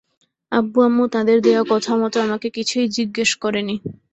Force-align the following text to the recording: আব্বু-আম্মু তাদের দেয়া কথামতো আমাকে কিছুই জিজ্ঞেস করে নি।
আব্বু-আম্মু 0.51 1.03
তাদের 1.15 1.37
দেয়া 1.45 1.63
কথামতো 1.69 2.17
আমাকে 2.21 2.47
কিছুই 2.57 2.85
জিজ্ঞেস 2.97 3.31
করে 3.43 3.61
নি। 3.63 3.75